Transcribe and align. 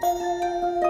Música 0.00 0.81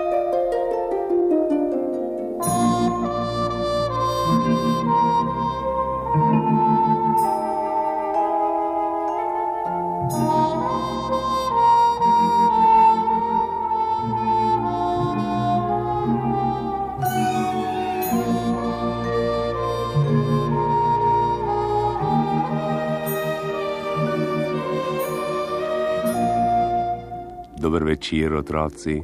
Dober 27.72 27.84
večer, 27.84 28.34
otroci. 28.34 29.02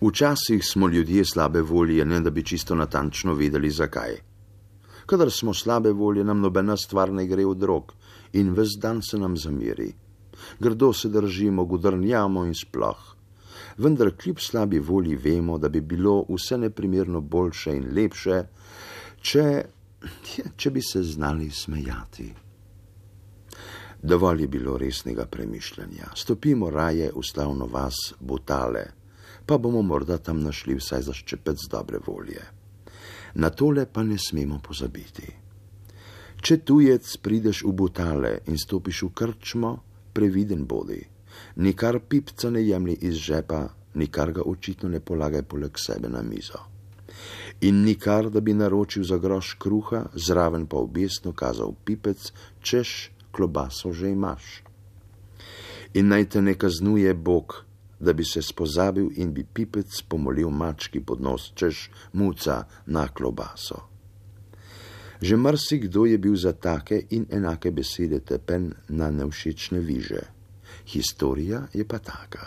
Včasih 0.00 0.64
smo 0.64 0.88
ljudje 0.88 1.24
slabe 1.24 1.60
volje, 1.60 2.04
ne 2.04 2.20
da 2.20 2.30
bi 2.30 2.44
čisto 2.44 2.74
natančno 2.74 3.34
vedeli, 3.34 3.70
zakaj. 3.70 4.16
Kadar 5.06 5.30
smo 5.30 5.54
slabe 5.54 5.92
volje, 5.92 6.24
nam 6.24 6.40
nobena 6.40 6.76
stvar 6.76 7.12
ne 7.12 7.26
gre 7.26 7.46
od 7.46 7.62
rok 7.62 7.92
in 8.32 8.54
ves 8.54 8.78
dan 8.80 9.02
se 9.02 9.18
nam 9.18 9.36
zamiri. 9.36 9.92
Grdo 10.60 10.92
se 10.92 11.08
držimo, 11.08 11.64
gudrnjamo 11.64 12.44
in 12.44 12.54
sploh 12.54 13.19
vendar 13.76 14.10
kljub 14.16 14.38
slabi 14.40 14.78
volji 14.78 15.16
vemo, 15.16 15.58
da 15.58 15.68
bi 15.68 15.80
bilo 15.80 16.24
vse 16.28 16.58
neprimerno 16.58 17.20
boljše 17.20 17.76
in 17.76 17.88
lepše, 17.94 18.42
če, 19.20 19.64
če 20.56 20.70
bi 20.70 20.82
se 20.82 21.02
znali 21.02 21.50
smejati. 21.50 22.32
Dovolj 24.02 24.42
je 24.42 24.48
bilo 24.48 24.78
resnega 24.78 25.26
premišljanja. 25.26 26.14
Stopimo 26.16 26.70
raje 26.70 27.10
v 27.14 27.22
slavno 27.22 27.66
vas 27.66 28.14
Butale, 28.20 28.84
pa 29.46 29.58
bomo 29.58 29.82
morda 29.82 30.18
tam 30.18 30.40
našli 30.40 30.78
vsaj 30.78 31.02
zaščepec 31.10 31.68
dobre 31.70 32.00
volje. 32.06 32.40
Na 33.34 33.50
tole 33.50 33.86
pa 33.86 34.02
ne 34.02 34.16
smemo 34.18 34.58
pozabiti. 34.64 35.28
Če 36.40 36.56
tujec 36.64 37.16
prideš 37.20 37.64
v 37.68 37.74
Butale 37.76 38.38
in 38.48 38.56
stopiš 38.58 39.02
v 39.02 39.12
krčmo, 39.14 39.72
previden 40.12 40.64
bodi 40.66 41.02
nikar 41.56 42.00
pipca 42.08 42.50
ne 42.50 42.62
jemli 42.66 42.98
iz 43.00 43.14
žepa, 43.14 43.68
nikar 43.94 44.32
ga 44.32 44.42
očitno 44.42 44.88
ne 44.88 45.00
polagaj 45.00 45.42
poleg 45.42 45.78
sebe 45.78 46.08
na 46.08 46.22
mizo. 46.22 46.58
In 47.60 47.82
nikar, 47.84 48.30
da 48.30 48.40
bi 48.40 48.54
naročil 48.54 49.04
za 49.04 49.18
groš 49.18 49.54
kruha, 49.58 50.04
zraven 50.14 50.66
pa 50.66 50.76
obesno 50.76 51.32
kazal 51.32 51.74
pipec, 51.84 52.32
češ 52.60 53.10
klobaso 53.32 53.92
že 53.92 54.10
imaš. 54.10 54.62
In 55.94 56.08
naj 56.08 56.28
te 56.28 56.42
ne 56.42 56.54
kaznuje 56.54 57.14
Bog, 57.14 57.64
da 58.00 58.12
bi 58.12 58.24
se 58.24 58.42
spozabil 58.42 59.10
in 59.16 59.34
bi 59.34 59.44
pipec 59.44 60.02
pomolil 60.08 60.50
mački 60.50 61.00
pod 61.00 61.20
nos, 61.20 61.52
češ 61.54 61.90
muca 62.12 62.64
na 62.86 63.08
klobaso. 63.08 63.90
Že 65.20 65.36
marsikdo 65.36 66.06
je 66.06 66.18
bil 66.18 66.36
za 66.36 66.52
take 66.52 67.02
in 67.10 67.26
enake 67.30 67.70
besede 67.70 68.20
tepen 68.20 68.72
na 68.88 69.10
nevšečne 69.10 69.80
viže 69.80 70.39
historija 70.92 71.62
je 71.72 71.84
pa 71.88 71.98
taka. 71.98 72.46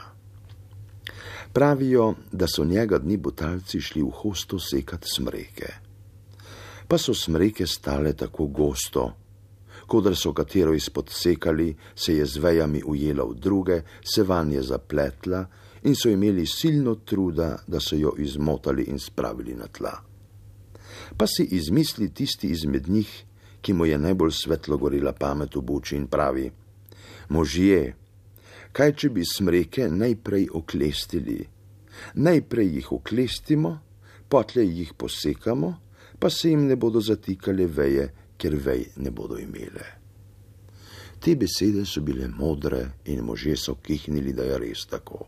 Pravijo, 1.53 2.13
da 2.31 2.47
so 2.47 2.66
njega 2.66 2.97
dni 2.97 3.17
butalci 3.17 3.81
šli 3.81 4.02
v 4.02 4.09
hosto 4.09 4.59
sekati 4.59 5.08
smreke. 5.16 5.73
Pa 6.88 6.97
so 6.97 7.13
smreke 7.13 7.67
stale 7.67 8.13
tako 8.13 8.47
gosto, 8.47 9.11
kodr 9.88 10.16
so 10.16 10.34
katero 10.34 10.73
izpod 10.73 11.09
sekali, 11.09 11.75
se 11.95 12.16
je 12.16 12.25
z 12.25 12.38
vejami 12.38 12.81
ujela 12.85 13.23
v 13.23 13.35
druge, 13.35 13.81
se 14.03 14.23
vanje 14.23 14.62
zapletla 14.62 15.45
in 15.84 15.95
so 15.95 16.09
imeli 16.09 16.45
silno 16.45 16.95
truda, 16.95 17.57
da 17.68 17.79
so 17.79 17.95
jo 17.95 18.16
izmotali 18.18 18.84
in 18.84 19.00
spravili 19.00 19.53
na 19.53 19.68
tla. 19.68 19.94
Pa 21.18 21.28
si 21.28 21.44
izmisli 21.51 22.13
tisti 22.13 22.47
izmed 22.47 22.89
njih, 22.89 23.23
ki 23.62 23.73
mu 23.73 23.85
je 23.85 23.97
najbolj 23.97 24.31
svetlo 24.31 24.78
gorila 24.78 25.13
pamet 25.13 25.56
v 25.56 25.62
buči 25.62 25.95
in 25.95 26.07
pravi: 26.07 26.51
Možje, 27.29 27.95
kaj 28.73 28.94
če 28.97 29.09
bi 29.13 29.23
smreke 29.25 29.88
najprej 29.89 30.47
oklestili. 30.57 31.39
Najprej 32.16 32.69
jih 32.78 32.91
oklestimo, 32.91 33.78
potlej 34.29 34.72
jih 34.79 34.94
posekamo, 34.97 35.73
pa 36.19 36.29
se 36.29 36.50
jim 36.50 36.66
ne 36.67 36.75
bodo 36.75 37.01
zatikale 37.01 37.67
veje, 37.67 38.09
ker 38.38 38.56
vej 38.57 38.88
ne 38.97 39.12
bodo 39.12 39.38
imele. 39.38 39.85
Te 41.23 41.35
besede 41.39 41.85
so 41.85 42.01
bile 42.01 42.28
modre 42.28 42.81
in 43.06 43.22
možje 43.23 43.56
so 43.57 43.75
kihnili, 43.75 44.33
da 44.33 44.44
je 44.44 44.57
res 44.59 44.85
tako. 44.89 45.22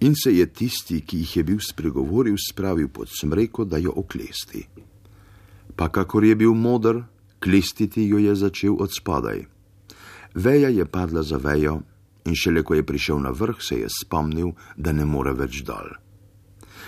In 0.00 0.14
se 0.16 0.32
je 0.34 0.46
tisti, 0.46 1.02
ki 1.06 1.18
jih 1.18 1.36
je 1.36 1.44
bil 1.44 1.58
spregovoril, 1.60 2.38
spravil 2.38 2.88
pod 2.88 3.10
smreko, 3.10 3.64
da 3.64 3.78
jo 3.78 3.92
oklesti. 3.96 4.64
Pa 5.76 5.90
kakor 5.92 6.24
je 6.24 6.36
bil 6.36 6.54
modr, 6.54 7.02
klestiti 7.42 8.06
jo 8.08 8.18
je 8.18 8.34
začel 8.34 8.78
od 8.80 8.90
spodaj. 8.94 9.44
Veja 10.34 10.68
je 10.68 10.86
padla 10.86 11.22
za 11.22 11.36
vejo, 11.36 11.82
in 12.24 12.34
šele 12.34 12.62
ko 12.62 12.74
je 12.74 12.86
prišel 12.86 13.20
na 13.20 13.30
vrh, 13.30 13.56
se 13.60 13.76
je 13.76 13.88
spomnil, 13.90 14.52
da 14.76 14.92
ne 14.92 15.04
more 15.04 15.32
več 15.34 15.62
dol. 15.66 15.90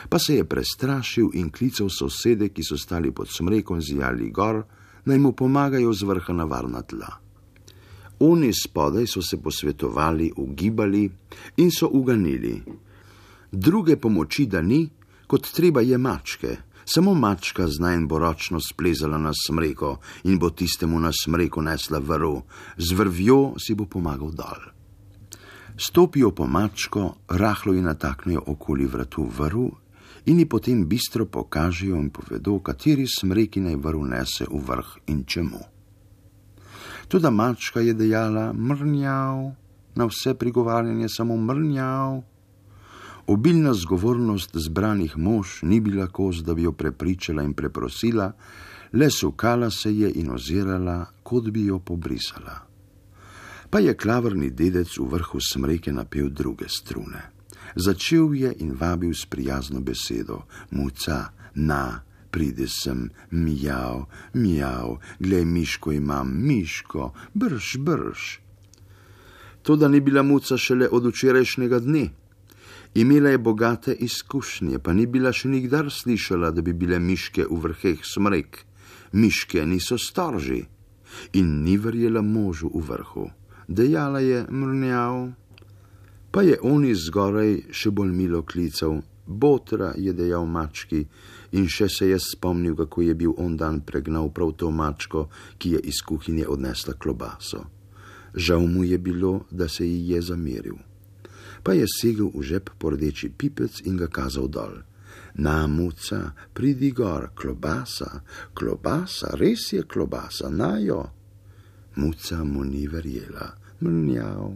Pa 0.09 0.19
se 0.19 0.37
je 0.37 0.45
prestrašil 0.45 1.31
in 1.35 1.51
klical 1.51 1.89
sosede, 1.91 2.49
ki 2.49 2.63
so 2.63 2.79
stali 2.79 3.13
pod 3.13 3.31
smrekom 3.31 3.81
zijali 3.83 4.31
gor, 4.31 4.65
naj 5.05 5.19
mu 5.19 5.33
pomagajo 5.33 5.93
z 5.93 6.03
vrha 6.09 6.35
na 6.35 6.45
varna 6.45 6.83
tla. 6.83 7.11
Oni 8.21 8.53
spodaj 8.53 9.07
so 9.07 9.23
se 9.23 9.41
posvetovali, 9.43 10.33
ugibali 10.37 11.09
in 11.57 11.71
so 11.71 11.89
uganili. 11.93 12.63
Druge 13.53 13.97
pomoči, 13.97 14.47
da 14.47 14.63
ni, 14.63 14.87
kot 15.27 15.51
treba 15.53 15.81
je 15.81 15.99
mačke, 15.99 16.57
samo 16.85 17.15
mačka 17.15 17.67
zna 17.69 17.95
in 17.95 18.07
bo 18.07 18.19
ročno 18.19 18.61
splezala 18.61 19.19
na 19.19 19.33
smreko 19.35 19.97
in 20.25 20.39
bo 20.39 20.51
tistemu 20.51 21.01
na 21.01 21.11
smreko 21.13 21.63
nesla 21.63 21.99
vrv, 21.99 22.41
z 22.79 22.93
vrvjo 22.93 23.55
si 23.59 23.75
bo 23.75 23.87
pomagal 23.87 24.31
dol 24.31 24.75
stopijo 25.77 26.31
po 26.31 26.47
mačko, 26.47 27.15
rahlo 27.29 27.73
ji 27.73 27.83
nataknejo 27.83 28.43
okoli 28.47 28.87
vratu 28.87 29.29
vrv 29.39 29.69
in 30.27 30.39
ji 30.39 30.49
potem 30.49 30.87
bistro 30.89 31.27
pokažejo 31.27 31.97
in 31.97 32.11
povedo, 32.11 32.59
kateri 32.59 33.07
smreki 33.07 33.61
naj 33.61 33.77
vrv 33.77 34.05
nese 34.09 34.47
v 34.51 34.61
vrh 34.67 34.95
in 35.07 35.25
čemu. 35.25 35.61
Tudi 37.09 37.31
mačka 37.31 37.81
je 37.81 37.95
dejala 37.95 38.53
mrnjav, 38.53 39.53
na 39.95 40.07
vse 40.07 40.35
prigovarjanje 40.35 41.09
samo 41.09 41.37
mrnjav. 41.37 42.23
Obilna 43.27 43.75
zgovornost 43.75 44.57
zbranih 44.57 45.19
mož 45.19 45.63
ni 45.63 45.81
bila 45.81 46.07
kos, 46.07 46.43
da 46.43 46.55
bi 46.55 46.63
jo 46.63 46.73
prepričala 46.73 47.43
in 47.43 47.55
preprosila, 47.55 48.33
le 48.93 49.11
sukala 49.11 49.71
se 49.71 49.97
je 49.97 50.13
in 50.15 50.31
ozirala, 50.31 51.07
kot 51.23 51.51
bi 51.51 51.67
jo 51.67 51.79
pobrisala 51.79 52.74
pa 53.75 53.81
je 53.81 53.95
klavrni 53.95 54.53
dedec 54.55 54.93
v 54.99 55.05
vrhu 55.11 55.41
smreke 55.43 55.93
napel 55.93 56.29
druge 56.31 56.69
strune. 56.71 57.19
Začel 57.75 58.35
je 58.35 58.53
in 58.63 58.71
vabil 58.79 59.11
s 59.11 59.27
prijazno 59.27 59.81
besedo: 59.81 60.47
Muca, 60.71 61.35
na, 61.55 62.03
pridi 62.31 62.69
sem, 62.69 63.11
mijav, 63.31 64.07
mijav, 64.35 65.01
glej, 65.19 65.45
miško 65.45 65.93
imam, 65.93 66.31
miško, 66.47 67.11
brž, 67.35 67.77
brž. 67.79 68.39
To, 69.63 69.77
da 69.77 69.89
ni 69.89 70.01
bila 70.01 70.23
muca 70.23 70.57
šele 70.57 70.89
od 70.89 71.11
včerajšnjega 71.11 71.79
dne. 71.79 72.09
Imela 72.95 73.35
je 73.35 73.39
bogate 73.39 73.93
izkušnje, 73.93 74.79
pa 74.79 74.93
ni 74.93 75.07
bila 75.07 75.33
še 75.35 75.51
nikdar 75.51 75.91
slišala, 75.91 76.55
da 76.55 76.63
bi 76.63 76.73
bile 76.73 77.03
miške 77.03 77.51
v 77.51 77.65
vrheh 77.67 78.07
smrek. 78.07 78.67
Miške 79.13 79.67
niso 79.67 79.99
starži 79.99 80.63
in 81.33 81.65
ni 81.67 81.75
verjela 81.75 82.23
možu 82.23 82.71
v 82.71 82.87
vrhu 82.87 83.33
dejala 83.69 84.21
je 84.21 84.47
mrnjav. 84.51 85.33
Pa 86.31 86.43
je 86.43 86.59
on 86.63 86.85
iz 86.85 87.07
zgoraj 87.07 87.71
še 87.71 87.91
bolj 87.91 88.11
milo 88.13 88.43
klical, 88.43 89.03
botra 89.27 89.93
je 89.97 90.13
dejal 90.13 90.47
mački 90.47 91.05
in 91.55 91.69
še 91.71 91.89
se 91.89 92.09
je 92.09 92.19
spomnil, 92.19 92.75
kako 92.77 93.03
je 93.03 93.15
bil 93.15 93.35
on 93.39 93.57
dan 93.57 93.81
pregnal 93.81 94.33
prav 94.35 94.53
to 94.59 94.71
mačko, 94.71 95.29
ki 95.59 95.77
je 95.77 95.81
iz 95.91 96.03
kuhinje 96.03 96.49
odnesla 96.49 96.95
klobaso. 96.99 97.63
Žal 98.35 98.67
mu 98.67 98.85
je 98.85 98.99
bilo, 98.99 99.45
da 99.51 99.69
se 99.69 99.87
ji 99.87 100.11
je 100.11 100.23
zameril. 100.23 100.77
Pa 101.63 101.73
je 101.73 101.87
segel 101.87 102.35
v 102.35 102.43
žep 102.43 102.75
pordeči 102.79 103.31
pipec 103.31 103.81
in 103.87 103.97
ga 103.97 104.11
kazal 104.11 104.51
dol. 104.51 104.83
Na 105.39 105.67
muca, 105.67 106.35
pridi 106.53 106.91
gor, 106.91 107.31
klobasa, 107.35 108.23
klobasa, 108.55 109.35
res 109.39 109.73
je 109.73 109.83
klobasa, 109.83 110.51
najo. 110.51 111.07
Muca 111.97 112.45
mu 112.45 112.65
ni 112.65 112.87
verjela, 112.89 113.55
mrnjav. 113.83 114.53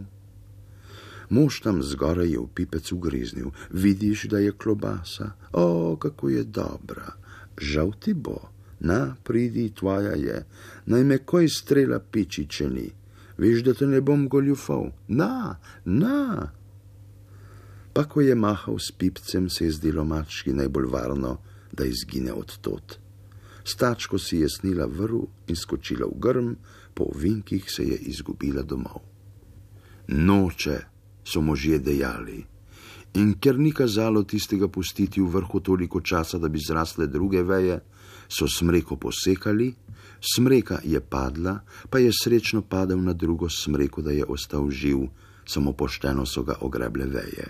Mož 1.29 1.61
tam 1.61 1.81
zgoraj 1.83 2.31
je 2.31 2.39
v 2.39 2.47
pipec 2.53 2.91
ugriznil, 2.91 3.51
vidiš, 3.69 4.25
da 4.31 4.39
je 4.39 4.51
klobasa, 4.51 5.31
o, 5.53 5.95
kako 5.95 6.29
je 6.29 6.43
dobra, 6.43 7.13
žal 7.57 7.93
ti 7.99 8.13
bo, 8.13 8.49
na, 8.79 9.15
pridi, 9.23 9.69
tvoja 9.69 10.15
je, 10.17 10.45
naj 10.85 11.03
me 11.03 11.17
koj 11.17 11.49
strela 11.49 11.99
piči, 11.99 12.47
če 12.49 12.69
ni, 12.69 12.87
veš, 13.37 13.61
da 13.63 13.73
te 13.73 13.87
ne 13.87 14.01
bom 14.01 14.27
goljufal, 14.27 14.89
na, 15.07 15.59
na. 15.85 16.49
Pa 17.93 18.05
ko 18.09 18.21
je 18.21 18.35
mahal 18.35 18.79
s 18.79 18.91
pipcem, 18.91 19.49
se 19.49 19.65
je 19.65 19.77
zdelo 19.77 20.05
mački 20.05 20.53
najbolj 20.53 20.89
varno, 20.89 21.37
da 21.71 21.85
izgine 21.85 22.33
od 22.33 22.57
tot. 22.57 22.97
Stačko 23.69 24.17
si 24.17 24.39
je 24.41 24.49
snila 24.49 24.85
vrv 24.85 25.19
in 25.47 25.55
skočila 25.55 26.07
v 26.09 26.17
grm, 26.17 26.53
po 26.93 27.05
ovinkih 27.13 27.65
se 27.69 27.83
je 27.85 27.97
izgubila 28.09 28.63
domov. 28.63 29.03
Noče, 30.07 30.79
so 31.23 31.41
možje 31.41 31.77
dejali. 31.79 32.45
In 33.13 33.35
ker 33.41 33.59
ni 33.59 33.71
kazalo 33.71 34.23
tistega 34.23 34.67
pustiti 34.67 35.21
v 35.21 35.29
vrhu 35.29 35.59
toliko 35.59 36.01
časa, 36.01 36.37
da 36.37 36.49
bi 36.49 36.59
zrasle 36.61 37.07
druge 37.07 37.43
veje, 37.43 37.79
so 38.29 38.47
smreko 38.47 38.97
posekali, 38.97 39.73
smreka 40.21 40.79
je 40.83 41.01
padla, 41.01 41.59
pa 41.89 41.99
je 41.99 42.11
srečno 42.13 42.61
padel 42.61 43.01
na 43.01 43.13
drugo 43.13 43.49
smreko, 43.49 44.01
da 44.01 44.11
je 44.11 44.25
ostal 44.25 44.69
živ, 44.69 45.07
samo 45.45 45.73
pošteno 45.73 46.25
so 46.25 46.43
ga 46.43 46.57
ogreble 46.61 47.05
veje. 47.05 47.49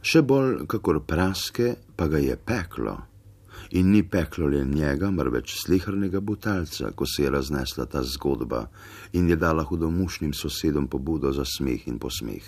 Še 0.00 0.22
bolj 0.24 0.64
kakor 0.68 1.02
praske, 1.04 1.74
pa 1.96 2.08
ga 2.08 2.18
je 2.18 2.36
peklo. 2.36 2.96
In 3.70 3.90
ni 3.90 4.02
peklo 4.02 4.46
le 4.46 4.64
njega, 4.64 5.10
mrveč 5.10 5.54
slihrnega 5.64 6.20
butalca, 6.20 6.90
ko 6.90 7.06
se 7.06 7.22
je 7.22 7.30
raznesla 7.30 7.86
ta 7.86 8.02
zgodba 8.02 8.66
in 9.12 9.28
je 9.28 9.36
dala 9.36 9.64
hudomušnim 9.64 10.32
sosedom 10.34 10.88
pobudo 10.88 11.32
za 11.32 11.44
smeh 11.44 11.88
in 11.88 11.98
posmeh. 11.98 12.44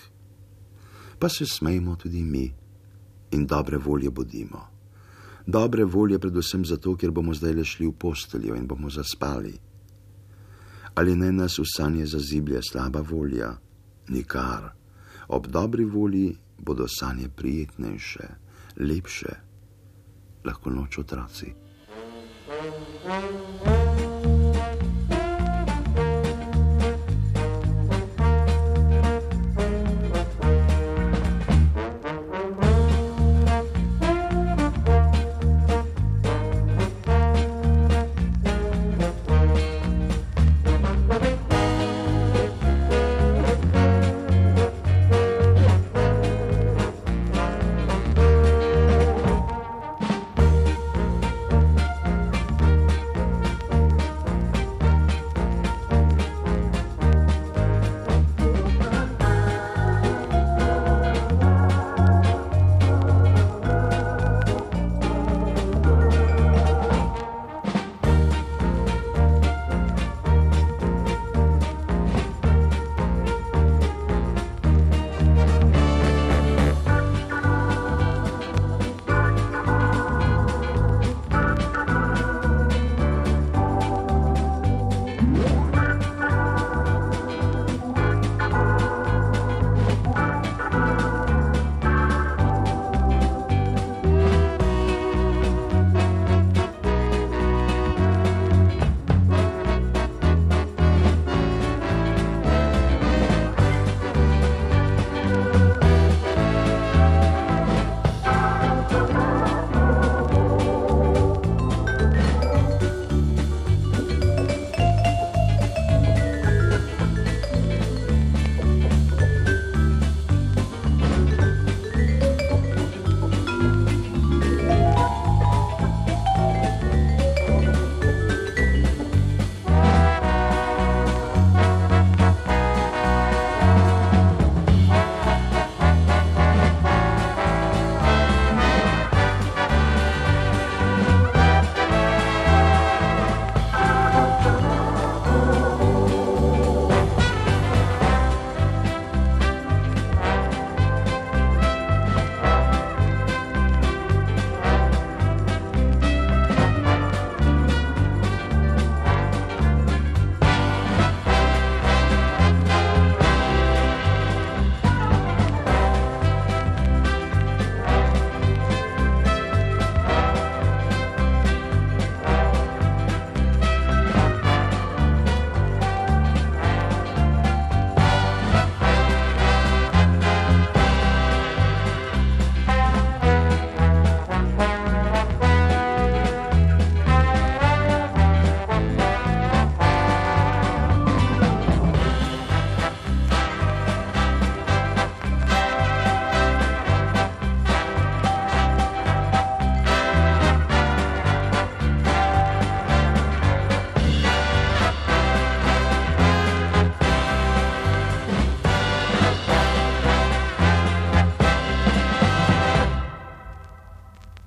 Pa 1.19 1.29
se 1.29 1.47
smejmo 1.47 1.97
tudi 1.97 2.23
mi 2.23 2.53
in 3.31 3.47
dobre 3.47 3.79
volje 3.79 4.11
bodimo. 4.11 4.67
Dobre 5.47 5.85
volje 5.85 6.19
predvsem 6.19 6.65
zato, 6.65 6.97
ker 6.97 7.11
bomo 7.11 7.35
zdaj 7.35 7.55
le 7.55 7.65
šli 7.65 7.87
v 7.87 7.93
posteljo 7.93 8.55
in 8.55 8.67
bomo 8.67 8.91
zaspali. 8.91 9.55
Ali 10.95 11.17
naj 11.17 11.33
nas 11.33 11.59
v 11.59 11.67
sanje 11.67 12.07
zaziblje 12.07 12.61
slaba 12.63 13.01
volja? 13.01 13.55
Nikar. 14.09 14.73
Ob 15.29 15.47
dobri 15.47 15.85
volji 15.85 16.37
bodo 16.59 16.87
sanje 16.89 17.29
prijetnejše, 17.29 18.29
lepše 18.77 19.52
la 20.43 20.53
conosco 20.55 21.05
trazzi. 21.05 21.55